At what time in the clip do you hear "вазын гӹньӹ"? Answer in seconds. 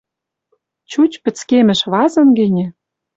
1.91-2.67